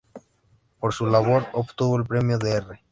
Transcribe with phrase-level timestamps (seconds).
[0.79, 2.79] Por su labor, obtuvo el premio Dr.